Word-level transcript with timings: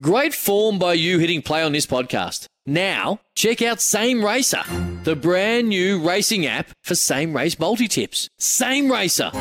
Great 0.00 0.32
form 0.32 0.78
by 0.78 0.92
you 0.92 1.18
hitting 1.18 1.42
play 1.42 1.60
on 1.60 1.72
this 1.72 1.84
podcast. 1.84 2.46
Now, 2.64 3.18
check 3.34 3.60
out 3.60 3.80
Same 3.80 4.24
Racer, 4.24 4.62
the 5.02 5.16
brand 5.16 5.70
new 5.70 5.98
racing 6.00 6.46
app 6.46 6.70
for 6.84 6.94
same 6.94 7.34
race 7.34 7.58
multi 7.58 7.88
tips. 7.88 8.28
Same 8.38 8.92
Racer. 8.92 9.32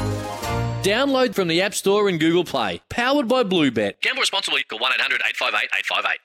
Download 0.81 1.35
from 1.35 1.47
the 1.47 1.61
App 1.61 1.75
Store 1.75 2.09
and 2.09 2.19
Google 2.19 2.43
Play. 2.43 2.81
Powered 2.89 3.27
by 3.27 3.43
Bluebet. 3.43 4.01
Gamble 4.01 4.21
responsibly. 4.21 4.63
Call 4.63 4.79
1 4.79 4.93
800 4.95 5.21
858 5.27 5.69
858. 5.77 6.19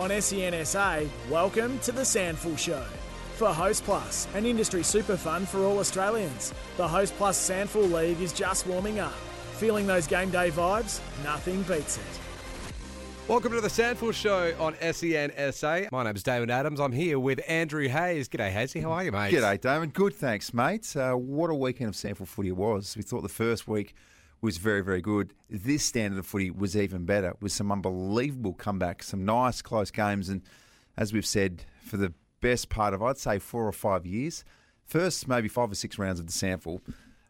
On 0.00 0.08
SENSA, 0.08 1.06
welcome 1.28 1.78
to 1.80 1.92
the 1.92 2.00
SANFL 2.00 2.56
Show. 2.56 2.86
For 3.34 3.48
Host 3.48 3.84
Plus, 3.84 4.26
an 4.34 4.46
industry 4.46 4.82
super 4.82 5.18
fund 5.18 5.46
for 5.46 5.64
all 5.64 5.80
Australians, 5.80 6.54
the 6.78 6.88
Host 6.88 7.14
Plus 7.18 7.38
SANFL 7.38 7.92
League 7.92 8.22
is 8.22 8.32
just 8.32 8.66
warming 8.66 9.00
up. 9.00 9.12
Feeling 9.60 9.86
those 9.86 10.06
game 10.06 10.30
day 10.30 10.50
vibes? 10.50 11.02
Nothing 11.22 11.60
beats 11.64 11.98
it. 11.98 13.28
Welcome 13.28 13.52
to 13.52 13.60
the 13.60 13.68
SANFL 13.68 14.14
Show 14.14 14.54
on 14.58 14.72
SENSA. 14.76 15.92
My 15.92 16.02
name's 16.02 16.22
Damon 16.22 16.48
Adams. 16.48 16.80
I'm 16.80 16.92
here 16.92 17.18
with 17.18 17.42
Andrew 17.46 17.86
Hayes. 17.86 18.26
G'day, 18.30 18.50
Hazy. 18.50 18.80
How 18.80 18.92
are 18.92 19.04
you, 19.04 19.12
mate? 19.12 19.34
G'day, 19.34 19.60
Damon. 19.60 19.90
Good, 19.90 20.14
thanks, 20.14 20.54
mate. 20.54 20.96
Uh, 20.96 21.12
what 21.12 21.50
a 21.50 21.54
weekend 21.54 21.90
of 21.90 21.94
SANFL 21.94 22.26
footy 22.26 22.48
it 22.48 22.56
was. 22.56 22.96
We 22.96 23.02
thought 23.02 23.20
the 23.20 23.28
first 23.28 23.68
week 23.68 23.92
was 24.40 24.56
very, 24.56 24.80
very 24.80 25.02
good. 25.02 25.34
This 25.50 25.84
standard 25.84 26.18
of 26.18 26.24
footy 26.24 26.50
was 26.50 26.74
even 26.74 27.04
better, 27.04 27.36
with 27.42 27.52
some 27.52 27.70
unbelievable 27.70 28.54
comebacks, 28.54 29.02
some 29.02 29.26
nice 29.26 29.60
close 29.60 29.90
games, 29.90 30.30
and 30.30 30.40
as 30.96 31.12
we've 31.12 31.26
said, 31.26 31.64
for 31.84 31.98
the 31.98 32.14
best 32.40 32.70
part 32.70 32.94
of, 32.94 33.02
I'd 33.02 33.18
say, 33.18 33.38
four 33.38 33.66
or 33.66 33.72
five 33.72 34.06
years, 34.06 34.42
first 34.86 35.28
maybe 35.28 35.48
five 35.48 35.70
or 35.70 35.74
six 35.74 35.98
rounds 35.98 36.18
of 36.18 36.26
the 36.26 36.32
SANFL, 36.32 36.80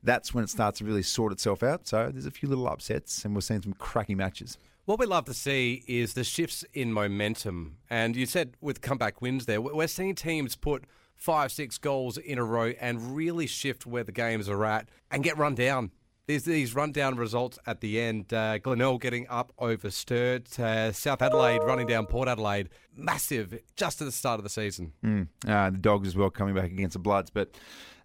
that's 0.02 0.34
when 0.34 0.44
it 0.44 0.50
starts 0.50 0.78
to 0.78 0.84
really 0.84 1.02
sort 1.02 1.32
itself 1.32 1.62
out. 1.62 1.86
So 1.86 2.10
there's 2.10 2.26
a 2.26 2.30
few 2.30 2.48
little 2.48 2.68
upsets, 2.68 3.24
and 3.24 3.34
we're 3.34 3.40
seeing 3.40 3.62
some 3.62 3.74
cracking 3.74 4.16
matches. 4.16 4.58
What 4.86 4.98
we 4.98 5.06
love 5.06 5.26
to 5.26 5.34
see 5.34 5.84
is 5.86 6.14
the 6.14 6.24
shifts 6.24 6.64
in 6.72 6.92
momentum. 6.92 7.76
And 7.88 8.16
you 8.16 8.26
said 8.26 8.56
with 8.60 8.80
comeback 8.80 9.20
wins 9.22 9.46
there, 9.46 9.60
we're 9.60 9.86
seeing 9.86 10.14
teams 10.14 10.56
put 10.56 10.84
five, 11.14 11.52
six 11.52 11.76
goals 11.78 12.16
in 12.16 12.38
a 12.38 12.44
row 12.44 12.72
and 12.80 13.14
really 13.14 13.46
shift 13.46 13.86
where 13.86 14.02
the 14.02 14.12
games 14.12 14.48
are 14.48 14.64
at 14.64 14.88
and 15.10 15.22
get 15.22 15.36
run 15.36 15.54
down. 15.54 15.90
There's 16.30 16.44
these 16.44 16.76
rundown 16.76 17.16
results 17.16 17.58
at 17.66 17.80
the 17.80 18.00
end. 18.00 18.32
Uh, 18.32 18.58
Glenelg 18.58 19.00
getting 19.00 19.26
up 19.28 19.52
over 19.58 19.90
Sturt. 19.90 20.60
Uh, 20.60 20.92
South 20.92 21.22
Adelaide 21.22 21.58
running 21.64 21.88
down 21.88 22.06
Port 22.06 22.28
Adelaide. 22.28 22.68
Massive 22.94 23.60
just 23.74 24.00
at 24.00 24.04
the 24.04 24.12
start 24.12 24.38
of 24.38 24.44
the 24.44 24.48
season. 24.48 24.92
Mm. 25.04 25.26
Uh, 25.44 25.70
the 25.70 25.78
Dogs 25.78 26.06
as 26.06 26.14
well 26.14 26.30
coming 26.30 26.54
back 26.54 26.66
against 26.66 26.92
the 26.92 27.00
Bloods. 27.00 27.30
But 27.30 27.56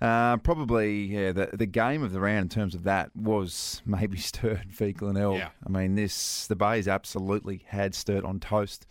uh, 0.01 0.37
probably, 0.37 1.03
yeah, 1.03 1.33
the, 1.33 1.51
the 1.53 1.67
game 1.67 2.01
of 2.01 2.13
the 2.13 2.19
round 2.19 2.39
in 2.39 2.49
terms 2.49 2.73
of 2.73 2.81
that 2.85 3.15
was 3.15 3.83
maybe 3.85 4.17
Sturt 4.17 4.71
v 4.71 4.91
Glenelg. 4.91 5.37
Yeah. 5.37 5.49
I 5.63 5.69
mean, 5.69 5.93
this 5.93 6.47
the 6.47 6.55
Bays 6.55 6.87
absolutely 6.87 7.63
had 7.67 7.93
Sturt 7.93 8.25
on 8.25 8.39
toast. 8.39 8.87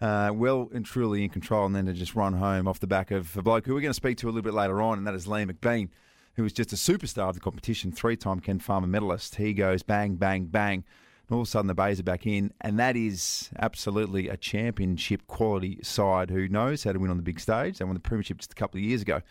Uh, 0.00 0.30
well 0.32 0.70
and 0.72 0.86
truly 0.86 1.22
in 1.22 1.28
control, 1.28 1.66
and 1.66 1.76
then 1.76 1.84
to 1.84 1.92
just 1.92 2.14
run 2.14 2.32
home 2.32 2.66
off 2.66 2.80
the 2.80 2.86
back 2.86 3.10
of 3.10 3.36
a 3.36 3.42
bloke 3.42 3.66
who 3.66 3.74
we're 3.74 3.82
going 3.82 3.90
to 3.90 3.94
speak 3.94 4.16
to 4.16 4.26
a 4.26 4.30
little 4.30 4.40
bit 4.40 4.54
later 4.54 4.80
on, 4.80 4.96
and 4.96 5.06
that 5.06 5.14
is 5.14 5.26
Liam 5.26 5.52
McBean 5.52 5.90
who 6.34 6.42
was 6.42 6.52
just 6.52 6.72
a 6.72 6.76
superstar 6.76 7.28
of 7.28 7.34
the 7.34 7.40
competition, 7.40 7.92
three 7.92 8.16
time 8.16 8.40
Ken 8.40 8.58
Farmer 8.58 8.86
medalist. 8.86 9.36
He 9.36 9.52
goes 9.52 9.82
bang, 9.82 10.16
bang, 10.16 10.46
bang. 10.46 10.84
And 11.28 11.34
all 11.36 11.42
of 11.42 11.46
a 11.46 11.50
sudden, 11.50 11.68
the 11.68 11.74
Bays 11.74 12.00
are 12.00 12.04
back 12.04 12.26
in. 12.26 12.52
And 12.60 12.78
that 12.78 12.96
is 12.96 13.50
absolutely 13.58 14.28
a 14.28 14.36
championship 14.36 15.26
quality 15.26 15.78
side 15.82 16.30
who 16.30 16.48
knows 16.48 16.84
how 16.84 16.92
to 16.92 16.98
win 16.98 17.10
on 17.10 17.16
the 17.16 17.22
big 17.22 17.38
stage. 17.38 17.78
They 17.78 17.84
won 17.84 17.94
the 17.94 18.00
Premiership 18.00 18.38
just 18.38 18.52
a 18.52 18.56
couple 18.56 18.78
of 18.78 18.84
years 18.84 19.02
ago. 19.02 19.22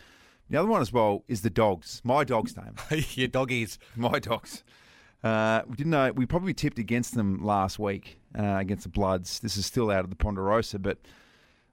The 0.49 0.57
other 0.57 0.67
one 0.67 0.81
as 0.81 0.91
well 0.91 1.23
is 1.27 1.41
the 1.41 1.49
Dogs. 1.49 2.01
My 2.03 2.23
Dogs, 2.23 2.55
name. 2.55 2.75
Your 3.15 3.27
doggies. 3.27 3.77
My 3.95 4.19
Dogs. 4.19 4.63
Uh, 5.23 5.61
we 5.67 5.75
didn't 5.75 5.91
know. 5.91 6.11
We 6.13 6.25
probably 6.25 6.53
tipped 6.53 6.79
against 6.79 7.15
them 7.15 7.43
last 7.43 7.77
week 7.77 8.19
uh, 8.37 8.55
against 8.57 8.83
the 8.83 8.89
Bloods. 8.89 9.39
This 9.41 9.57
is 9.57 9.65
still 9.65 9.91
out 9.91 10.05
of 10.05 10.09
the 10.09 10.15
Ponderosa, 10.15 10.79
but 10.79 10.99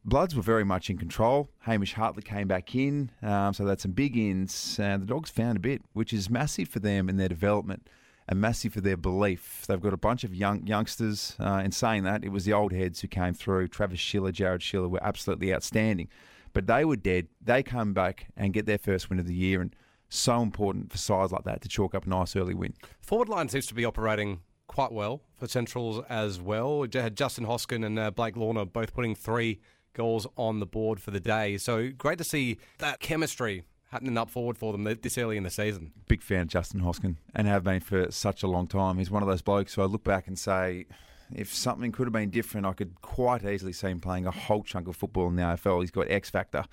Bloods 0.09 0.37
were 0.37 0.43
very 0.43 0.65
much 0.65 0.89
in 0.89 0.99
control. 0.99 1.51
Hamish 1.63 1.95
Hartley 1.95 2.23
came 2.23 2.47
back 2.47 2.77
in, 2.77 3.11
um, 3.23 3.53
so 3.53 3.65
that's 3.65 3.83
some 3.83 3.91
big 3.91 4.17
ins. 4.17 4.79
And 4.79 5.03
the 5.03 5.07
Dogs 5.07 5.31
found 5.31 5.57
a 5.57 5.61
bit, 5.61 5.83
which 5.95 6.13
is 6.13 6.31
massive 6.31 6.69
for 6.69 6.79
them 6.79 7.09
in 7.09 7.17
their 7.17 7.29
development 7.29 7.89
and 8.29 8.41
massive 8.41 8.73
for 8.73 8.81
their 8.81 8.97
belief. 8.97 9.65
They've 9.67 9.81
got 9.81 9.93
a 9.93 9.97
bunch 9.97 10.23
of 10.23 10.33
young 10.33 10.65
youngsters. 10.65 11.35
Uh, 11.41 11.61
in 11.65 11.73
saying 11.73 12.05
that, 12.05 12.23
it 12.23 12.29
was 12.29 12.45
the 12.45 12.53
old 12.53 12.73
heads 12.73 13.01
who 13.01 13.09
came 13.09 13.35
through. 13.35 13.67
Travis 13.67 13.99
Schiller, 13.99 14.31
Jared 14.31 14.63
Schiller 14.63 14.89
were 14.89 15.03
absolutely 15.03 15.53
outstanding, 15.53 16.09
but 16.53 16.69
they 16.69 16.85
were 16.85 16.95
dead. 16.95 17.27
They 17.43 17.65
come 17.65 17.93
back 17.93 18.29
and 18.37 18.53
get 18.53 18.65
their 18.65 18.79
first 18.79 19.11
win 19.11 19.19
of 19.19 19.27
the 19.27 19.35
year, 19.35 19.61
and 19.61 19.75
so 20.09 20.41
important 20.41 20.93
for 20.93 20.99
sides 20.99 21.33
like 21.33 21.43
that 21.45 21.63
to 21.63 21.69
chalk 21.69 21.97
up 21.97 22.07
a 22.07 22.09
nice 22.09 22.37
early 22.37 22.55
win. 22.55 22.75
Forward 23.01 23.29
line 23.29 23.49
seems 23.49 23.67
to 23.67 23.75
be 23.75 23.85
operating 23.85 24.39
quite 24.69 24.93
well 24.93 25.23
for 25.35 25.49
Centrals 25.49 26.05
as 26.09 26.41
well. 26.41 26.87
Justin 26.87 27.45
Hoskin 27.45 27.85
and 27.85 27.99
uh, 27.99 28.13
Blake 28.13 28.37
Lorna 28.37 28.65
both 28.65 28.95
putting 28.95 29.17
three 29.17 29.61
goals 29.97 30.27
on 30.37 30.61
the 30.61 30.67
board 30.67 31.01
for 31.01 31.11
the 31.11 31.21
day. 31.21 31.57
So 31.57 31.91
great 31.91 32.19
to 32.19 32.25
see 32.25 32.59
that 32.79 33.01
chemistry 33.01 33.65
happening 33.91 34.19
up 34.19 34.31
forward 34.31 34.59
for 34.59 34.73
them 34.73 34.85
this 35.03 35.17
early 35.17 35.37
in 35.37 35.43
the 35.43 35.51
season. 35.51 35.93
Big 36.07 36.23
fan 36.23 36.43
of 36.43 36.49
Justin 36.49 36.81
Hoskin 36.81 37.17
and 37.35 37.47
have 37.47 37.65
been 37.65 37.81
for 37.81 38.11
such 38.11 38.43
a 38.43 38.47
long 38.47 38.67
time. 38.67 38.99
He's 38.99 39.11
one 39.11 39.23
of 39.23 39.29
those 39.29 39.43
blokes 39.43 39.75
who 39.75 39.83
I 39.83 39.87
look 39.87 40.05
back 40.05 40.27
and 40.27 40.39
say, 40.39 40.87
if 41.35 41.53
something 41.53 41.93
could 41.93 42.07
have 42.07 42.13
been 42.13 42.31
different, 42.31 42.67
I 42.67 42.73
could 42.73 43.01
quite 43.01 43.45
easily 43.45 43.73
see 43.73 43.89
him 43.89 44.01
playing 44.01 44.27
a 44.27 44.31
whole 44.31 44.63
chunk 44.63 44.87
of 44.87 44.97
football 44.97 45.29
in 45.29 45.37
the 45.37 45.43
AFL. 45.43 45.81
He's 45.81 45.91
got 45.91 46.11
X 46.11 46.31
factor. 46.31 46.65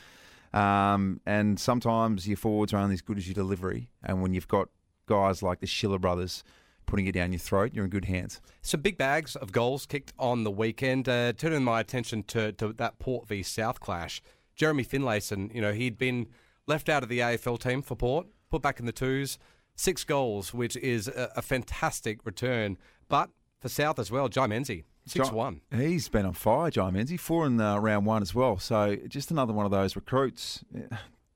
Um, 0.54 1.22
and 1.26 1.60
sometimes 1.60 2.28
your 2.28 2.38
forwards 2.38 2.74
are 2.74 2.78
only 2.78 2.94
as 2.94 3.02
good 3.02 3.18
as 3.18 3.28
your 3.28 3.34
delivery. 3.34 3.90
And 4.04 4.22
when 4.22 4.34
you've 4.34 4.48
got 4.48 4.70
guys 5.08 5.42
like 5.42 5.60
the 5.60 5.68
Schiller 5.68 6.00
brothers 6.00 6.44
putting 6.86 7.08
it 7.08 7.14
down 7.14 7.32
your 7.32 7.40
throat, 7.40 7.72
you're 7.74 7.86
in 7.86 7.90
good 7.90 8.06
hands. 8.06 8.42
Some 8.62 8.82
big 8.82 8.98
bags 8.98 9.36
of 9.36 9.52
goals 9.52 9.86
kicked 9.86 10.14
on 10.18 10.44
the 10.44 10.52
weekend. 10.52 11.08
Uh, 11.10 11.34
turning 11.34 11.64
my 11.64 11.80
attention 11.80 12.24
to, 12.24 12.52
to 12.54 12.74
that 12.74 13.00
Port 13.00 13.28
v 13.28 13.44
South 13.44 13.80
clash. 13.80 14.22
Jeremy 14.56 14.84
Finlayson, 14.84 15.54
you 15.54 15.62
know, 15.62 15.74
he'd 15.74 15.98
been 15.98 16.28
left 16.68 16.90
out 16.90 17.04
of 17.04 17.10
the 17.10 17.20
AFL 17.20 17.60
team 17.60 17.82
for 17.82 17.96
Port, 17.96 18.28
put 18.50 18.62
back 18.62 18.80
in 18.80 18.86
the 18.86 18.92
twos. 18.92 19.38
Six 19.76 20.04
goals, 20.04 20.54
which 20.54 20.78
is 20.78 21.08
a, 21.08 21.32
a 21.36 21.42
fantastic 21.42 22.26
return. 22.26 22.78
But 23.10 23.30
for 23.60 23.70
South 23.70 23.98
as 23.98 24.12
well, 24.12 24.30
Jai 24.30 24.46
Menzie, 24.46 24.84
6 25.08 25.32
1. 25.32 25.62
He's 25.76 26.10
been 26.10 26.26
on 26.26 26.34
fire, 26.34 26.70
Jai 26.70 26.92
Menzie. 26.92 27.20
Four 27.20 27.48
in 27.48 27.60
uh, 27.60 27.78
round 27.78 28.06
one 28.06 28.22
as 28.22 28.36
well. 28.36 28.60
So 28.60 28.96
just 29.08 29.32
another 29.32 29.52
one 29.54 29.66
of 29.66 29.72
those 29.72 29.96
recruits. 29.96 30.64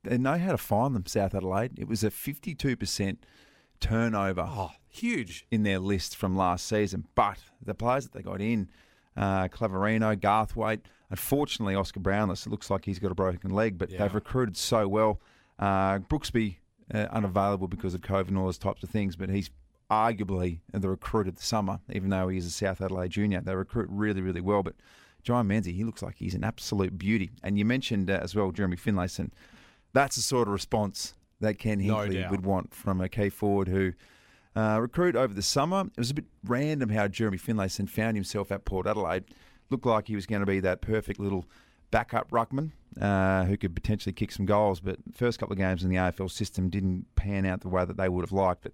They 0.04 0.18
know 0.18 0.38
how 0.38 0.52
to 0.52 0.58
find 0.58 0.96
them, 0.96 1.06
South 1.06 1.36
Adelaide. 1.36 1.78
It 1.78 1.88
was 1.88 2.04
a 2.04 2.10
52% 2.10 3.18
turnover. 3.80 4.48
Oh, 4.48 4.72
huge. 5.00 5.46
In 5.52 5.64
their 5.64 5.80
list 5.80 6.16
from 6.16 6.36
last 6.36 6.68
season. 6.68 7.06
But 7.16 7.38
the 7.64 7.74
players 7.74 8.04
that 8.06 8.14
they 8.14 8.22
got 8.22 8.42
in, 8.42 8.70
uh, 9.16 9.48
Claverino, 9.48 10.16
Garthwaite, 10.16 10.82
unfortunately, 11.10 11.76
Oscar 11.76 12.00
Brownless, 12.00 12.46
it 12.46 12.50
looks 12.50 12.70
like 12.70 12.86
he's 12.86 13.00
got 13.00 13.12
a 13.12 13.16
broken 13.16 13.52
leg, 13.52 13.78
but 13.78 13.90
Yeah. 13.90 14.00
they've 14.00 14.16
recruited 14.16 14.58
so 14.58 14.88
well. 14.88 15.20
Uh, 15.60 16.00
Brooksby, 16.00 16.58
uh, 16.94 17.08
unavailable 17.12 17.68
because 17.68 17.94
of 17.94 18.02
COVID 18.02 18.28
and 18.30 18.38
all 18.38 18.46
those 18.46 18.58
types 18.58 18.84
of 18.84 18.90
things, 18.90 19.16
but 19.16 19.30
he's 19.30 19.50
arguably 19.90 20.60
the 20.72 20.90
recruit 20.90 21.28
of 21.28 21.36
the 21.36 21.42
summer, 21.44 21.80
even 21.92 22.10
though 22.10 22.28
he's 22.28 22.46
a 22.46 22.52
South 22.52 22.82
Adelaide 22.82 23.10
junior. 23.12 23.42
They 23.42 23.56
recruit 23.56 23.88
really, 23.90 24.22
really 24.22 24.42
well. 24.42 24.62
But 24.64 24.76
John 25.24 25.48
Menzie, 25.48 25.74
he 25.74 25.84
looks 25.84 26.02
like 26.02 26.16
he's 26.18 26.36
an 26.36 26.44
absolute 26.44 26.98
beauty. 26.98 27.32
And 27.44 27.58
you 27.58 27.66
mentioned 27.66 28.10
uh, 28.10 28.20
as 28.22 28.36
well 28.36 28.52
Jeremy 28.52 28.78
Finlayson. 28.78 29.32
That's 29.94 30.16
the 30.18 30.22
sort 30.22 30.48
of 30.48 30.54
response 30.54 31.14
that 31.40 31.58
Ken 31.58 31.80
No 31.86 31.96
Hinkley 31.98 32.14
doubt. 32.22 32.32
would 32.32 32.46
want 32.46 32.74
from 32.74 33.00
a 33.02 33.08
key 33.10 33.30
forward 33.30 33.68
who 33.70 33.94
uh, 34.58 34.80
recruit 34.80 35.16
over 35.16 35.34
the 35.34 35.44
summer. 35.44 35.82
It 35.82 36.00
was 36.00 36.10
a 36.10 36.16
bit 36.16 36.26
random 36.44 36.90
how 36.90 37.08
Jeremy 37.08 37.38
Finlayson 37.38 37.88
found 37.88 38.18
himself 38.18 38.52
at 38.52 38.66
Port 38.66 38.88
Adelaide. 38.88 39.26
Looked 39.70 39.86
like 39.86 40.08
he 40.08 40.16
was 40.16 40.26
going 40.26 40.40
to 40.40 40.48
be 40.48 40.60
that 40.62 40.82
perfect 40.82 41.20
little 41.20 41.46
backup 41.92 42.32
ruckman 42.32 42.72
uh, 43.00 43.46
who 43.46 43.56
could 43.56 43.76
potentially 43.76 44.14
kick 44.14 44.32
some 44.32 44.48
goals. 44.48 44.80
But 44.80 44.98
first 45.14 45.38
couple 45.38 45.54
of 45.54 45.60
games 45.60 45.84
in 45.84 45.90
the 45.90 45.98
AFL 45.98 46.32
system 46.32 46.70
didn't 46.70 47.06
pan 47.16 47.46
out 47.46 47.62
the 47.62 47.70
way 47.70 47.86
that 47.86 47.98
they 47.98 48.10
would 48.10 48.24
have 48.24 48.32
liked. 48.32 48.64
But 48.64 48.72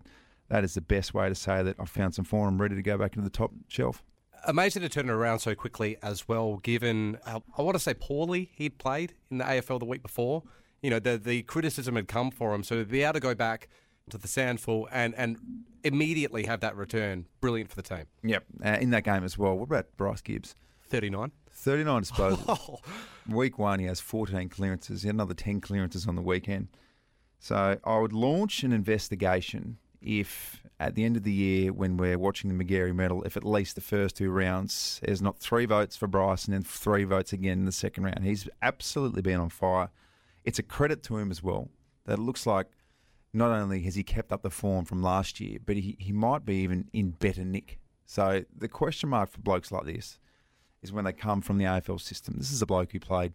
that 0.48 0.64
is 0.64 0.74
the 0.74 0.82
best 0.82 1.14
way 1.14 1.28
to 1.28 1.36
say 1.36 1.62
that 1.64 1.76
I've 1.78 1.90
found 1.90 2.16
some 2.16 2.24
form 2.24 2.62
ready 2.62 2.76
to 2.76 2.82
go 2.82 2.98
back 2.98 3.18
into 3.18 3.30
the 3.30 3.36
top 3.36 3.52
shelf. 3.68 4.04
Amazing 4.46 4.84
to 4.84 4.90
turn 4.90 5.10
it 5.10 5.12
around 5.12 5.40
so 5.40 5.54
quickly 5.54 5.98
as 6.02 6.30
well, 6.30 6.58
given 6.58 7.18
how, 7.26 7.44
I 7.58 7.62
want 7.62 7.76
to 7.76 7.80
say 7.80 7.94
poorly 7.94 8.52
he'd 8.56 8.78
played 8.78 9.16
in 9.30 9.40
the 9.40 9.44
AFL 9.44 9.80
the 9.80 9.86
week 9.86 10.02
before. 10.02 10.44
You 10.82 10.92
know, 10.92 11.00
the, 11.00 11.18
the 11.18 11.44
criticism 11.44 11.96
had 11.98 12.08
come 12.08 12.32
for 12.32 12.54
him. 12.54 12.64
So 12.64 12.78
to 12.78 12.86
be 12.86 13.04
able 13.04 13.14
to 13.14 13.20
go 13.20 13.36
back 13.36 13.68
to 14.10 14.18
the 14.18 14.28
SANFL 14.28 14.88
and, 14.92 15.14
and 15.16 15.38
immediately 15.84 16.46
have 16.46 16.60
that 16.62 16.76
return. 16.76 17.28
Brilliant 17.42 17.70
for 17.70 17.76
the 17.76 17.82
team. 17.82 18.06
Yep. 18.24 18.44
Uh, 18.64 18.78
in 18.82 18.90
that 18.92 19.04
game 19.04 19.24
as 19.24 19.38
well. 19.38 19.56
What 19.58 19.66
about 19.66 19.88
Bryce 19.98 20.22
Gibbs? 20.22 20.56
39. 20.88 21.32
39 21.52 22.04
disposals. 22.04 22.80
Week 23.30 23.58
one, 23.58 23.80
he 23.80 23.86
has 23.86 24.00
14 24.00 24.50
clearances. 24.50 25.04
He 25.04 25.08
had 25.08 25.16
another 25.16 25.34
10 25.34 25.62
clearances 25.62 26.08
on 26.08 26.16
the 26.16 26.22
weekend. 26.22 26.68
So 27.40 27.78
I 27.84 28.00
would 28.00 28.14
launch 28.14 28.64
an 28.64 28.74
investigation 28.74 29.78
if 30.02 30.62
at 30.80 30.96
the 30.96 31.06
end 31.06 31.16
of 31.16 31.24
the 31.24 31.32
year, 31.32 31.72
when 31.72 31.96
we're 31.96 32.18
watching 32.18 32.56
the 32.56 32.64
Magarey 32.64 32.94
medal, 32.94 33.24
if 33.24 33.38
at 33.38 33.46
least 33.46 33.76
the 33.76 33.82
first 33.82 34.18
two 34.18 34.30
rounds 34.30 35.00
there's 35.04 35.22
not 35.22 35.40
three 35.40 35.66
votes 35.66 35.96
for 35.96 36.08
Bryce 36.08 36.46
and 36.46 36.54
then 36.54 36.64
three 36.64 37.06
votes 37.06 37.32
again 37.32 37.60
in 37.60 37.66
the 37.66 37.72
second 37.72 38.04
round. 38.04 38.24
He's 38.24 38.50
absolutely 38.62 39.22
been 39.22 39.40
on 39.40 39.50
fire. 39.50 39.90
It's 40.44 40.60
a 40.60 40.64
credit 40.64 41.04
to 41.04 41.18
him 41.18 41.32
as 41.32 41.42
well 41.42 41.70
that 42.06 42.20
it 42.20 42.22
looks 42.22 42.46
like 42.46 42.68
not 43.34 43.52
only 43.52 43.82
has 43.82 43.96
he 43.96 44.04
kept 44.04 44.32
up 44.32 44.44
the 44.44 44.50
form 44.50 44.86
from 44.86 45.02
last 45.02 45.40
year, 45.40 45.58
but 45.66 45.76
he, 45.76 45.96
he 46.00 46.12
might 46.12 46.46
be 46.46 46.56
even 46.58 46.90
in 46.94 47.12
better 47.12 47.44
nick. 47.44 47.80
So 48.06 48.44
the 48.56 48.68
question 48.68 49.10
mark 49.10 49.32
for 49.32 49.42
blokes 49.42 49.72
like 49.72 49.86
this 49.86 50.20
is 50.84 50.92
when 50.92 51.06
they 51.06 51.14
come 51.14 51.42
from 51.42 51.58
the 51.58 51.66
AFL 51.66 52.00
system. 52.00 52.36
This 52.38 52.52
is 52.52 52.62
a 52.62 52.66
bloke 52.66 52.92
who 52.92 53.00
played 53.00 53.34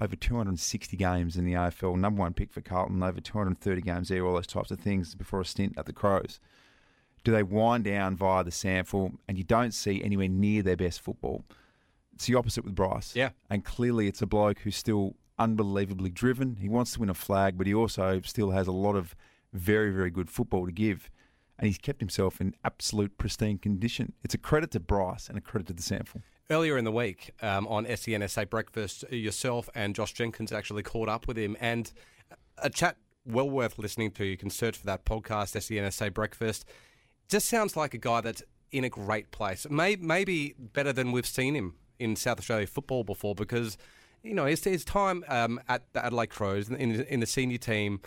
over 0.00 0.16
260 0.16 0.96
games 0.96 1.36
in 1.36 1.44
the 1.44 1.52
AFL, 1.52 1.96
number 1.96 2.20
one 2.20 2.32
pick 2.32 2.52
for 2.52 2.60
Carlton, 2.60 3.02
over 3.02 3.20
230 3.20 3.80
games 3.82 4.08
there, 4.08 4.24
all 4.24 4.34
those 4.34 4.46
types 4.46 4.70
of 4.70 4.80
things 4.80 5.14
before 5.14 5.40
a 5.40 5.44
stint 5.44 5.74
at 5.76 5.86
the 5.86 5.92
Crows. 5.92 6.40
Do 7.22 7.32
they 7.32 7.42
wind 7.42 7.84
down 7.84 8.16
via 8.16 8.42
the 8.44 8.50
SANFL 8.50 9.16
and 9.28 9.36
you 9.36 9.44
don't 9.44 9.72
see 9.72 10.02
anywhere 10.02 10.28
near 10.28 10.62
their 10.62 10.76
best 10.76 11.00
football? 11.00 11.44
It's 12.14 12.26
the 12.26 12.34
opposite 12.34 12.64
with 12.64 12.74
Bryce. 12.74 13.14
Yeah. 13.14 13.30
And 13.50 13.64
clearly 13.64 14.06
it's 14.06 14.22
a 14.22 14.26
bloke 14.26 14.60
who's 14.60 14.76
still 14.76 15.16
unbelievably 15.40 16.10
driven. 16.10 16.56
He 16.56 16.68
wants 16.68 16.92
to 16.92 17.00
win 17.00 17.10
a 17.10 17.14
flag, 17.14 17.58
but 17.58 17.66
he 17.66 17.74
also 17.74 18.20
still 18.24 18.50
has 18.50 18.68
a 18.68 18.72
lot 18.72 18.94
of 18.94 19.16
very, 19.52 19.90
very 19.90 20.10
good 20.10 20.30
football 20.30 20.66
to 20.66 20.72
give. 20.72 21.10
And 21.58 21.66
he's 21.66 21.78
kept 21.78 22.00
himself 22.00 22.40
in 22.40 22.54
absolute 22.64 23.18
pristine 23.18 23.58
condition. 23.58 24.12
It's 24.22 24.34
a 24.34 24.38
credit 24.38 24.70
to 24.72 24.80
Bryce 24.80 25.28
and 25.28 25.36
a 25.36 25.40
credit 25.40 25.66
to 25.68 25.72
the 25.72 25.82
SANFL. 25.82 26.22
Earlier 26.48 26.78
in 26.78 26.84
the 26.84 26.92
week 26.92 27.32
um, 27.42 27.66
on 27.66 27.86
SENSA 27.86 28.48
Breakfast, 28.48 29.04
yourself 29.10 29.68
and 29.74 29.94
Josh 29.94 30.12
Jenkins 30.12 30.52
actually 30.52 30.82
caught 30.82 31.08
up 31.08 31.26
with 31.26 31.38
him, 31.38 31.56
and 31.60 31.92
a 32.58 32.70
chat 32.70 32.96
well 33.24 33.48
worth 33.48 33.78
listening 33.78 34.10
to. 34.12 34.24
You 34.24 34.36
can 34.36 34.50
search 34.50 34.76
for 34.78 34.86
that 34.86 35.04
podcast, 35.04 35.56
SENSA 35.56 36.12
Breakfast. 36.12 36.64
Just 37.28 37.48
sounds 37.48 37.76
like 37.76 37.94
a 37.94 37.98
guy 37.98 38.20
that's 38.20 38.42
in 38.72 38.84
a 38.84 38.88
great 38.88 39.30
place. 39.30 39.66
May, 39.70 39.96
maybe 39.96 40.54
better 40.58 40.92
than 40.92 41.12
we've 41.12 41.26
seen 41.26 41.54
him 41.54 41.74
in 41.98 42.16
South 42.16 42.38
Australia 42.38 42.66
football 42.66 43.04
before, 43.04 43.34
because 43.34 43.76
you 44.22 44.34
know 44.34 44.46
his, 44.46 44.62
his 44.64 44.84
time 44.84 45.24
um, 45.28 45.60
at 45.68 45.82
the 45.92 46.04
Adelaide 46.04 46.30
Crows 46.30 46.68
in, 46.68 46.76
in 47.02 47.20
the 47.20 47.26
senior 47.26 47.58
team 47.58 48.00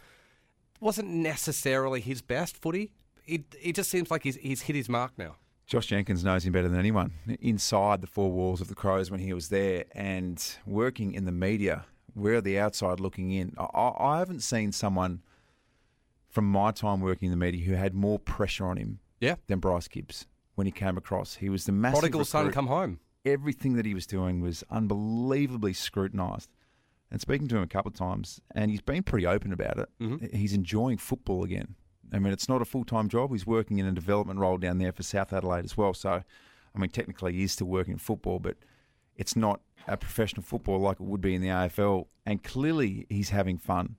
wasn't 0.79 1.07
necessarily 1.09 2.01
his 2.01 2.21
best 2.21 2.57
footy. 2.57 2.91
It, 3.25 3.43
it 3.61 3.73
just 3.75 3.89
seems 3.89 4.11
like 4.11 4.23
he's, 4.23 4.35
he's 4.35 4.63
hit 4.63 4.75
his 4.75 4.89
mark 4.89 5.13
now. 5.17 5.35
Josh 5.65 5.85
Jenkins 5.87 6.25
knows 6.25 6.45
him 6.45 6.51
better 6.51 6.67
than 6.67 6.77
anyone 6.77 7.13
inside 7.39 8.01
the 8.01 8.07
four 8.07 8.29
walls 8.31 8.59
of 8.59 8.67
the 8.67 8.75
Crows 8.75 9.09
when 9.09 9.21
he 9.21 9.31
was 9.33 9.47
there 9.47 9.85
and 9.95 10.43
working 10.65 11.13
in 11.13 11.23
the 11.23 11.31
media. 11.31 11.85
We're 12.13 12.41
the 12.41 12.59
outside 12.59 12.99
looking 12.99 13.31
in. 13.31 13.55
I, 13.57 13.91
I 13.97 14.19
haven't 14.19 14.41
seen 14.41 14.73
someone 14.73 15.21
from 16.29 16.45
my 16.51 16.71
time 16.71 16.99
working 16.99 17.27
in 17.27 17.31
the 17.31 17.37
media 17.45 17.65
who 17.65 17.73
had 17.75 17.93
more 17.93 18.19
pressure 18.19 18.65
on 18.65 18.75
him 18.77 18.99
Yeah. 19.21 19.35
than 19.47 19.59
Bryce 19.59 19.87
Gibbs 19.87 20.27
when 20.55 20.67
he 20.67 20.71
came 20.71 20.97
across. 20.97 21.35
He 21.35 21.49
was 21.49 21.63
the 21.65 21.71
massive 21.71 21.99
Prodigal 21.99 22.25
son 22.25 22.51
come 22.51 22.67
home. 22.67 22.99
Everything 23.25 23.73
that 23.73 23.85
he 23.85 23.93
was 23.93 24.05
doing 24.05 24.41
was 24.41 24.63
unbelievably 24.69 25.73
scrutinised. 25.73 26.49
And 27.09 27.21
speaking 27.21 27.47
to 27.49 27.57
him 27.57 27.63
a 27.63 27.67
couple 27.67 27.89
of 27.89 27.95
times, 27.95 28.41
and 28.55 28.71
he's 28.71 28.81
been 28.81 29.03
pretty 29.03 29.27
open 29.27 29.53
about 29.53 29.77
it. 29.77 29.89
Mhm. 29.99 30.33
He's 30.33 30.53
enjoying 30.53 30.97
football 30.97 31.43
again. 31.43 31.75
I 32.11 32.19
mean, 32.19 32.33
it's 32.33 32.49
not 32.49 32.61
a 32.61 32.65
full 32.65 32.83
time 32.83 33.07
job. 33.07 33.31
He's 33.31 33.45
working 33.45 33.77
in 33.77 33.85
a 33.85 33.91
development 33.91 34.39
role 34.39 34.57
down 34.57 34.77
there 34.77 34.91
for 34.91 35.03
South 35.03 35.31
Adelaide 35.31 35.63
as 35.65 35.77
well. 35.77 35.93
So, 35.93 36.23
I 36.75 36.79
mean, 36.79 36.89
technically 36.89 37.33
he 37.33 37.43
is 37.43 37.51
still 37.53 37.67
working 37.67 37.93
in 37.93 37.99
football, 37.99 38.39
but 38.39 38.57
it's 39.15 39.35
not 39.35 39.61
a 39.87 39.95
professional 39.95 40.41
football 40.41 40.79
like 40.79 40.99
it 40.99 41.03
would 41.03 41.21
be 41.21 41.35
in 41.35 41.41
the 41.41 41.49
AFL. 41.49 42.07
And 42.25 42.43
clearly 42.43 43.05
he's 43.09 43.29
having 43.29 43.57
fun. 43.57 43.95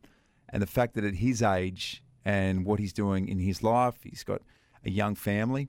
And 0.49 0.63
the 0.63 0.67
fact 0.67 0.95
that 0.95 1.05
at 1.05 1.17
his 1.17 1.41
age 1.43 2.03
and 2.25 2.65
what 2.65 2.79
he's 2.79 2.93
doing 2.93 3.29
in 3.29 3.39
his 3.39 3.63
life, 3.63 4.03
he's 4.03 4.25
got 4.25 4.43
a 4.85 4.91
young 4.91 5.15
family. 5.15 5.69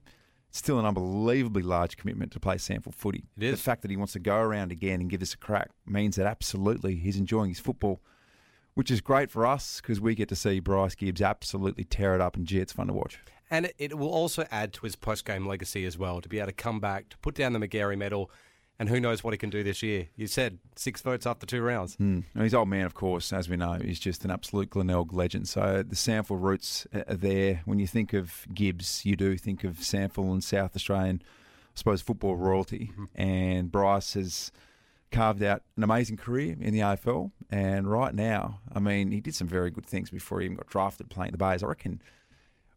Still 0.56 0.78
an 0.78 0.86
unbelievably 0.86 1.60
large 1.60 1.98
commitment 1.98 2.32
to 2.32 2.40
play 2.40 2.56
SANFL 2.56 2.94
footy. 2.94 3.24
It 3.36 3.42
is. 3.42 3.50
The 3.58 3.62
fact 3.62 3.82
that 3.82 3.90
he 3.90 3.96
wants 3.98 4.14
to 4.14 4.18
go 4.18 4.38
around 4.38 4.72
again 4.72 5.02
and 5.02 5.10
give 5.10 5.20
us 5.20 5.34
a 5.34 5.36
crack 5.36 5.68
means 5.84 6.16
that 6.16 6.24
absolutely 6.24 6.96
he's 6.96 7.18
enjoying 7.18 7.50
his 7.50 7.60
football, 7.60 8.00
which 8.72 8.90
is 8.90 9.02
great 9.02 9.30
for 9.30 9.44
us 9.44 9.82
because 9.82 10.00
we 10.00 10.14
get 10.14 10.30
to 10.30 10.34
see 10.34 10.58
Bryce 10.60 10.94
Gibbs 10.94 11.20
absolutely 11.20 11.84
tear 11.84 12.14
it 12.14 12.22
up, 12.22 12.36
and 12.36 12.46
gee, 12.46 12.58
it's 12.58 12.72
fun 12.72 12.86
to 12.86 12.94
watch. 12.94 13.18
And 13.50 13.66
it, 13.66 13.74
it 13.78 13.98
will 13.98 14.08
also 14.08 14.46
add 14.50 14.72
to 14.72 14.86
his 14.86 14.96
post 14.96 15.26
game 15.26 15.46
legacy 15.46 15.84
as 15.84 15.98
well 15.98 16.22
to 16.22 16.28
be 16.28 16.38
able 16.38 16.46
to 16.46 16.54
come 16.54 16.80
back, 16.80 17.10
to 17.10 17.18
put 17.18 17.34
down 17.34 17.52
the 17.52 17.58
Magarey 17.58 17.98
medal, 17.98 18.30
and 18.78 18.88
who 18.88 19.00
knows 19.00 19.24
what 19.24 19.32
he 19.32 19.38
can 19.38 19.50
do 19.50 19.62
this 19.62 19.82
year. 19.82 20.08
You 20.16 20.26
said 20.26 20.58
six 20.74 21.00
votes 21.00 21.26
after 21.26 21.46
two 21.46 21.62
rounds. 21.62 21.96
Mm. 21.96 22.24
And 22.34 22.42
his 22.42 22.54
old 22.54 22.68
man, 22.68 22.84
of 22.84 22.94
course, 22.94 23.32
as 23.32 23.48
we 23.48 23.56
know, 23.56 23.72
is 23.74 23.98
just 23.98 24.24
an 24.24 24.30
absolute 24.30 24.70
Glenelg 24.70 25.12
legend. 25.12 25.48
So 25.48 25.82
the 25.82 25.96
SANFL 25.96 26.40
roots 26.40 26.86
are 26.94 27.14
there. 27.14 27.62
When 27.64 27.78
you 27.78 27.86
think 27.86 28.12
of 28.12 28.46
Gibbs, 28.52 29.04
you 29.04 29.16
do 29.16 29.36
think 29.36 29.64
of 29.64 29.76
SANFL 29.76 30.30
and 30.30 30.44
South 30.44 30.76
Australian, 30.76 31.22
I 31.24 31.72
suppose, 31.74 32.02
football 32.02 32.36
royalty. 32.36 32.92
And 33.14 33.72
Bryce 33.72 34.14
has 34.14 34.52
carved 35.10 35.42
out 35.42 35.62
an 35.76 35.82
amazing 35.82 36.18
career 36.18 36.56
in 36.60 36.74
the 36.74 36.80
AFL. 36.80 37.30
And 37.50 37.90
right 37.90 38.14
now, 38.14 38.60
I 38.74 38.80
mean, 38.80 39.10
he 39.10 39.20
did 39.20 39.34
some 39.34 39.48
very 39.48 39.70
good 39.70 39.86
things 39.86 40.10
before 40.10 40.40
he 40.40 40.44
even 40.44 40.56
got 40.56 40.66
drafted 40.66 41.08
playing 41.08 41.32
the 41.32 41.38
Bays. 41.38 41.62
I 41.62 41.66
reckon. 41.66 42.02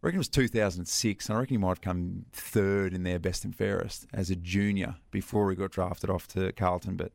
I 0.02 0.08
reckon 0.08 0.18
it 0.18 0.20
was 0.20 0.30
2006, 0.30 1.28
and 1.28 1.36
I 1.36 1.40
reckon 1.42 1.54
he 1.56 1.58
might 1.58 1.70
have 1.70 1.82
come 1.82 2.26
third 2.32 2.94
in 2.94 3.04
their 3.04 3.20
best 3.20 3.44
and 3.44 3.54
fairest 3.56 4.08
as 4.14 4.30
a 4.30 4.36
junior 4.36 4.96
before 5.12 5.50
he 5.50 5.56
got 5.58 5.72
drafted 5.72 6.10
off 6.10 6.28
to 6.30 6.52
Carlton. 6.54 6.96
But 6.96 7.12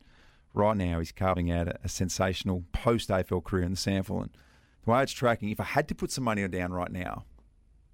right 0.52 0.76
now, 0.76 0.98
he's 0.98 1.10
carving 1.12 1.50
out 1.50 1.68
a, 1.68 1.78
a 1.84 1.88
sensational 1.88 2.64
post 2.72 3.08
AFL 3.08 3.42
career 3.42 3.64
in 3.64 3.70
the 3.72 3.76
SANFL. 3.78 4.22
And 4.22 4.30
the 4.84 4.90
way 4.90 5.02
it's 5.02 5.12
tracking, 5.12 5.48
if 5.48 5.60
I 5.60 5.64
had 5.64 5.88
to 5.88 5.94
put 5.94 6.10
some 6.10 6.24
money 6.24 6.44
on 6.44 6.50
down 6.50 6.72
right 6.74 6.92
now, 6.92 7.24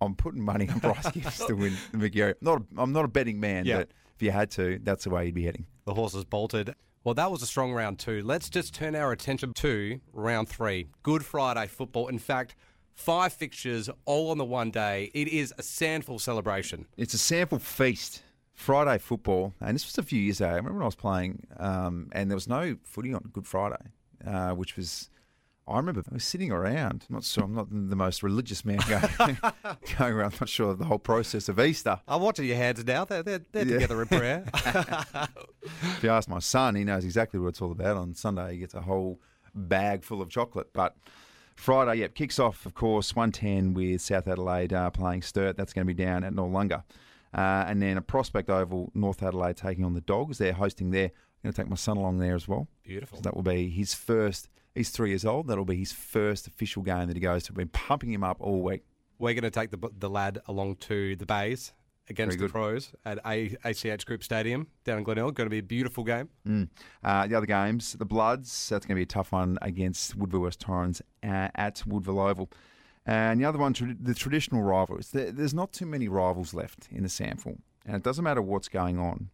I'm 0.00 0.16
putting 0.16 0.42
money 0.42 0.68
on 0.68 0.78
Bryce 0.80 1.08
Gibbs 1.12 1.44
to 1.46 1.54
win 1.54 1.76
the 1.92 1.98
Magarey. 1.98 2.34
Not, 2.40 2.62
a, 2.62 2.64
I'm 2.80 2.92
not 2.92 3.04
a 3.04 3.08
betting 3.08 3.38
man, 3.38 3.66
Yeah. 3.66 3.78
but 3.78 3.90
if 4.16 4.22
you 4.22 4.32
had 4.32 4.50
to, 4.52 4.80
that's 4.82 5.04
the 5.04 5.10
way 5.10 5.26
you'd 5.26 5.34
be 5.36 5.44
heading. 5.44 5.66
The 5.84 5.94
horses 5.94 6.24
bolted. 6.24 6.74
Well, 7.04 7.14
that 7.14 7.30
was 7.30 7.42
a 7.42 7.46
strong 7.46 7.72
round 7.72 7.98
two. 8.00 8.22
Let's 8.24 8.50
just 8.50 8.74
turn 8.74 8.94
our 8.96 9.12
attention 9.12 9.52
to 9.54 10.00
round 10.12 10.48
three. 10.48 10.88
Good 11.04 11.24
Friday 11.24 11.66
football. 11.68 12.08
In 12.08 12.18
fact, 12.18 12.56
five 13.00 13.32
fixtures 13.32 13.88
all 14.04 14.30
on 14.30 14.38
the 14.38 14.44
one 14.44 14.70
day. 14.70 15.10
It 15.14 15.28
is 15.28 15.52
a 15.58 15.62
SANFL 15.62 16.20
celebration. 16.20 16.86
It's 16.96 17.14
a 17.14 17.18
SANFL 17.18 17.60
feast. 17.60 18.22
Friday 18.52 18.98
football, 18.98 19.54
and 19.62 19.74
this 19.74 19.86
was 19.86 19.96
a 19.96 20.02
few 20.02 20.20
years 20.20 20.38
ago. 20.38 20.50
I 20.50 20.56
remember 20.56 20.74
when 20.74 20.82
I 20.82 20.84
was 20.84 20.94
playing, 20.94 21.46
um, 21.56 22.10
and 22.12 22.30
there 22.30 22.36
was 22.36 22.46
no 22.46 22.76
footy 22.84 23.14
on 23.14 23.22
Good 23.32 23.46
Friday, 23.46 23.82
uh, 24.26 24.50
which 24.50 24.76
was. 24.76 25.08
I 25.66 25.76
remember 25.78 26.02
I 26.10 26.14
was 26.14 26.24
sitting 26.24 26.50
around. 26.52 27.06
I'm 27.08 27.14
not 27.14 27.24
sure. 27.24 27.44
I'm 27.44 27.54
not 27.54 27.68
the 27.70 27.96
most 27.96 28.22
religious 28.22 28.62
man 28.66 28.78
going, 28.86 29.38
going 29.98 30.12
around. 30.12 30.32
I'm 30.34 30.38
not 30.42 30.48
sure 30.50 30.70
of 30.72 30.78
the 30.78 30.84
whole 30.84 30.98
process 30.98 31.48
of 31.48 31.58
Easter. 31.58 32.00
I'm 32.06 32.20
watching 32.20 32.44
your 32.44 32.56
hands 32.56 32.84
now. 32.84 33.06
They're, 33.06 33.22
they're, 33.22 33.40
they're 33.50 33.64
Yeah. 33.66 33.72
together 33.74 34.02
in 34.02 34.08
prayer. 34.08 34.44
If 35.96 36.02
you 36.04 36.10
ask 36.10 36.28
my 36.28 36.38
son, 36.40 36.74
he 36.74 36.84
knows 36.84 37.04
exactly 37.04 37.38
what 37.40 37.48
it's 37.48 37.62
all 37.62 37.72
about. 37.72 37.96
On 37.96 38.14
Sunday, 38.14 38.52
he 38.52 38.58
gets 38.58 38.74
a 38.74 38.80
whole 38.82 39.20
bag 39.54 40.02
full 40.04 40.20
of 40.20 40.28
chocolate. 40.28 40.72
But 40.72 40.96
Friday, 41.60 42.00
yep, 42.00 42.14
kicks 42.14 42.38
off, 42.38 42.64
of 42.64 42.72
course, 42.72 43.14
110 43.14 43.74
with 43.74 44.00
South 44.00 44.26
Adelaide 44.26 44.72
uh, 44.72 44.88
playing 44.88 45.20
Sturt. 45.20 45.58
That's 45.58 45.74
going 45.74 45.86
to 45.86 45.94
be 45.94 46.02
down 46.02 46.24
at 46.24 46.32
Noarlunga. 46.32 46.84
Uh, 47.34 47.64
and 47.68 47.82
then 47.82 47.98
a 47.98 48.00
Prospect 48.00 48.48
Oval, 48.48 48.90
North 48.94 49.22
Adelaide 49.22 49.58
taking 49.58 49.84
on 49.84 49.92
the 49.92 50.00
Dogs. 50.00 50.38
They're 50.38 50.54
hosting 50.54 50.90
there. 50.90 51.04
I'm 51.04 51.42
going 51.42 51.52
to 51.52 51.62
take 51.62 51.68
my 51.68 51.76
son 51.76 51.98
along 51.98 52.18
there 52.18 52.34
as 52.34 52.48
well. 52.48 52.66
Beautiful. 52.82 53.18
So 53.18 53.22
that 53.22 53.36
will 53.36 53.42
be 53.42 53.68
his 53.68 53.92
first. 53.92 54.48
He's 54.74 54.88
three 54.88 55.10
years 55.10 55.26
old. 55.26 55.48
That'll 55.48 55.66
be 55.66 55.76
his 55.76 55.92
first 55.92 56.46
official 56.46 56.82
game 56.82 57.08
that 57.08 57.16
he 57.16 57.20
goes 57.20 57.42
to. 57.44 57.52
We've 57.52 57.58
been 57.58 57.68
pumping 57.68 58.10
him 58.10 58.24
up 58.24 58.38
all 58.40 58.62
week. 58.62 58.82
We're 59.18 59.34
going 59.34 59.44
to 59.44 59.50
take 59.50 59.70
the, 59.70 59.90
the 59.98 60.08
lad 60.08 60.38
along 60.48 60.76
to 60.76 61.14
the 61.16 61.26
Bays 61.26 61.74
against 62.08 62.38
the. 62.38 62.48
Crows 62.48 62.92
at 63.04 63.18
a- 63.26 63.56
ACH 63.64 64.06
Group 64.06 64.22
Stadium 64.24 64.66
down 64.84 64.98
in 64.98 65.04
Glenelg. 65.04 65.34
Going 65.34 65.46
to 65.46 65.50
be 65.50 65.58
a 65.58 65.62
beautiful 65.62 66.04
game. 66.04 66.28
Mm. 66.46 66.68
Uh, 67.04 67.26
the 67.26 67.34
other 67.36 67.46
games, 67.46 67.92
the 67.94 68.04
Bloods, 68.04 68.68
that's 68.68 68.86
going 68.86 68.94
to 68.96 68.98
be 68.98 69.02
a 69.02 69.06
tough 69.06 69.32
one 69.32 69.58
against 69.62 70.16
Woodville 70.16 70.40
West 70.40 70.60
Torrens 70.60 71.00
uh, 71.22 71.48
at 71.54 71.82
Woodville 71.86 72.20
Oval. 72.20 72.50
And 73.06 73.40
the 73.40 73.44
other 73.44 73.58
one, 73.58 73.72
trad- 73.74 74.04
the 74.04 74.14
traditional 74.14 74.62
rivals. 74.62 75.10
There, 75.10 75.30
there's 75.32 75.54
not 75.54 75.72
too 75.72 75.86
many 75.86 76.08
rivals 76.08 76.52
left 76.54 76.88
in 76.90 77.02
the 77.02 77.08
SANFL. 77.08 77.58
And 77.86 77.96
it 77.96 78.02
doesn't 78.02 78.22
matter 78.24 78.42
what's 78.42 78.68
going 78.68 78.98
on. 78.98 79.30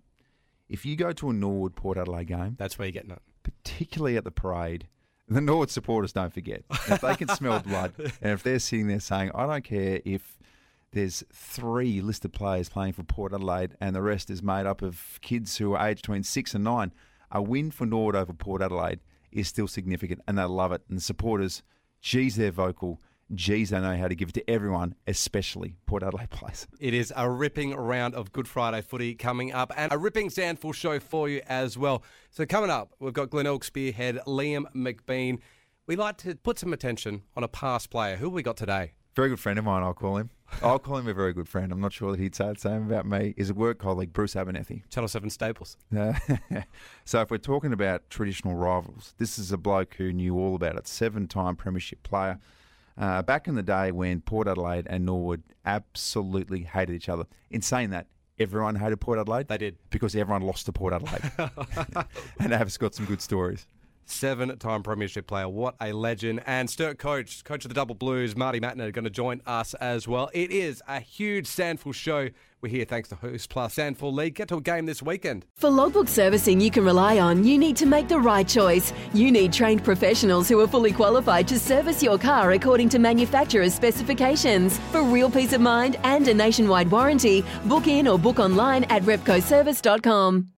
If 0.68 0.84
you 0.86 0.96
go 0.96 1.12
to 1.12 1.30
a 1.30 1.32
Norwood 1.32 1.74
Port 1.76 1.96
Adelaide 1.98 2.26
game, 2.28 2.56
That's 2.58 2.78
where 2.78 2.86
you're 2.86 2.92
getting 2.92 3.10
it. 3.10 3.22
particularly 3.42 4.16
at 4.16 4.24
the 4.24 4.30
parade, 4.30 4.86
the 5.28 5.40
Norwood 5.40 5.70
supporters 5.70 6.12
don't 6.12 6.32
forget. 6.32 6.62
If 6.88 7.00
they 7.00 7.14
can 7.16 7.28
smell 7.28 7.58
blood, 7.66 7.92
and 7.98 8.32
if 8.32 8.42
they're 8.44 8.58
sitting 8.60 8.86
there 8.88 9.00
saying, 9.00 9.32
I 9.34 9.46
don't 9.46 9.64
care 9.64 10.00
if 10.04 10.38
there's 10.96 11.22
three 11.32 12.00
listed 12.00 12.32
players 12.32 12.68
playing 12.68 12.94
for 12.94 13.02
Port 13.02 13.32
Adelaide 13.34 13.76
and 13.80 13.94
the 13.94 14.02
rest 14.02 14.30
is 14.30 14.42
made 14.42 14.66
up 14.66 14.82
of 14.82 15.18
kids 15.20 15.58
who 15.58 15.74
are 15.74 15.88
aged 15.88 16.02
between 16.02 16.22
six 16.22 16.54
and 16.54 16.64
nine, 16.64 16.92
a 17.30 17.42
win 17.42 17.70
for 17.70 17.86
Norwood 17.86 18.16
over 18.16 18.32
Port 18.32 18.62
Adelaide 18.62 19.00
is 19.30 19.46
still 19.46 19.68
significant 19.68 20.22
and 20.26 20.38
they 20.38 20.44
love 20.44 20.72
it. 20.72 20.82
And 20.88 20.96
the 20.96 21.02
supporters, 21.02 21.62
geez, 22.00 22.36
they're 22.36 22.50
vocal 22.50 23.00
geez, 23.34 23.70
they 23.70 23.80
know 23.80 23.96
how 23.96 24.08
to 24.08 24.14
give 24.14 24.28
it 24.28 24.34
to 24.34 24.50
everyone, 24.50 24.94
especially 25.06 25.76
Port 25.86 26.02
Adelaide 26.02 26.30
players. 26.30 26.66
It 26.78 26.94
is 26.94 27.12
a 27.16 27.28
ripping 27.28 27.74
round 27.74 28.14
of 28.14 28.32
Good 28.32 28.48
Friday 28.48 28.82
footy 28.82 29.14
coming 29.14 29.52
up 29.52 29.72
and 29.76 29.92
a 29.92 29.98
ripping 29.98 30.28
SANFL 30.28 30.74
show 30.74 31.00
for 31.00 31.28
you 31.28 31.42
as 31.46 31.76
well. 31.76 32.02
So, 32.30 32.46
coming 32.46 32.70
up, 32.70 32.94
we've 33.00 33.12
got 33.12 33.30
Glen 33.30 33.44
Glenelg 33.44 33.64
spearhead 33.64 34.20
Liam 34.26 34.64
McBean. 34.74 35.40
We 35.86 35.96
like 35.96 36.16
to 36.18 36.36
put 36.36 36.58
some 36.58 36.72
attention 36.72 37.22
on 37.36 37.44
a 37.44 37.48
past 37.48 37.90
player. 37.90 38.16
Who 38.16 38.30
we 38.30 38.42
got 38.42 38.56
today? 38.56 38.92
Very 39.16 39.30
good 39.30 39.40
friend 39.40 39.58
of 39.58 39.64
mine, 39.64 39.82
I'll 39.82 39.94
call 39.94 40.18
him. 40.18 40.28
I'll 40.62 40.78
call 40.78 40.98
him 40.98 41.08
a 41.08 41.14
very 41.14 41.32
good 41.32 41.48
friend. 41.48 41.72
I'm 41.72 41.80
not 41.80 41.94
sure 41.94 42.12
that 42.12 42.20
he'd 42.20 42.34
say 42.34 42.52
the 42.52 42.60
same 42.60 42.82
about 42.82 43.06
me. 43.06 43.32
Is 43.38 43.48
a 43.48 43.54
work 43.54 43.78
colleague, 43.78 44.12
Bruce 44.12 44.36
Abernethy. 44.36 44.84
Channel 44.90 45.08
7 45.08 45.30
Staples. 45.30 45.78
Uh, 45.96 46.12
so 47.06 47.22
if 47.22 47.30
we're 47.30 47.38
talking 47.38 47.72
about 47.72 48.08
traditional 48.10 48.54
rivals, 48.54 49.14
this 49.16 49.38
is 49.38 49.52
a 49.52 49.56
bloke 49.56 49.94
who 49.94 50.12
knew 50.12 50.38
all 50.38 50.54
about 50.54 50.76
it. 50.76 50.86
Seven-time 50.86 51.56
premiership 51.56 52.02
player. 52.02 52.38
Uh, 52.98 53.22
back 53.22 53.48
in 53.48 53.54
the 53.54 53.62
day 53.62 53.90
when 53.90 54.20
Port 54.20 54.48
Adelaide 54.48 54.86
and 54.90 55.06
Norwood 55.06 55.42
absolutely 55.64 56.64
hated 56.64 56.94
each 56.94 57.08
other. 57.08 57.24
In 57.50 57.62
saying 57.62 57.90
that, 57.90 58.08
everyone 58.38 58.76
hated 58.76 59.00
Port 59.00 59.18
Adelaide. 59.18 59.48
They 59.48 59.56
did. 59.56 59.78
Because 59.88 60.14
everyone 60.14 60.42
lost 60.42 60.66
to 60.66 60.72
Port 60.72 60.92
Adelaide. 60.92 61.22
and 62.38 62.52
Av's 62.52 62.76
got 62.76 62.94
some 62.94 63.06
good 63.06 63.22
stories. 63.22 63.66
Seven 64.06 64.56
time 64.58 64.84
premiership 64.84 65.26
player. 65.26 65.48
What 65.48 65.74
a 65.80 65.92
legend. 65.92 66.40
And 66.46 66.70
Sturt 66.70 66.98
coach, 66.98 67.42
coach 67.42 67.64
of 67.64 67.68
the 67.68 67.74
Double 67.74 67.96
Blues, 67.96 68.36
Marty 68.36 68.60
Mattner, 68.60 68.92
going 68.92 69.04
to 69.04 69.10
join 69.10 69.42
us 69.46 69.74
as 69.74 70.06
well. 70.06 70.30
It 70.32 70.52
is 70.52 70.80
a 70.86 71.00
huge 71.00 71.46
SANFL 71.46 71.92
show. 71.92 72.28
We're 72.60 72.70
here 72.70 72.84
thanks 72.84 73.08
to 73.10 73.16
Host 73.16 73.50
Plus 73.50 73.74
SANFL 73.74 74.12
League. 74.12 74.36
Get 74.36 74.48
to 74.48 74.56
a 74.56 74.60
game 74.60 74.86
this 74.86 75.02
weekend. 75.02 75.44
For 75.56 75.68
logbook 75.68 76.08
servicing 76.08 76.60
you 76.60 76.70
can 76.70 76.84
rely 76.84 77.18
on, 77.18 77.44
you 77.44 77.58
need 77.58 77.76
to 77.76 77.86
make 77.86 78.08
the 78.08 78.18
right 78.18 78.46
choice. 78.46 78.92
You 79.12 79.30
need 79.32 79.52
trained 79.52 79.84
professionals 79.84 80.48
who 80.48 80.60
are 80.60 80.68
fully 80.68 80.92
qualified 80.92 81.48
to 81.48 81.58
service 81.58 82.02
your 82.02 82.16
car 82.16 82.52
according 82.52 82.88
to 82.90 82.98
manufacturer's 82.98 83.74
specifications. 83.74 84.78
For 84.92 85.02
real 85.02 85.30
peace 85.30 85.52
of 85.52 85.60
mind 85.60 85.96
and 86.04 86.26
a 86.28 86.34
nationwide 86.34 86.90
warranty, 86.90 87.44
book 87.64 87.88
in 87.88 88.06
or 88.06 88.18
book 88.18 88.38
online 88.38 88.84
at 88.84 89.02
repcoservice.com. 89.02 90.48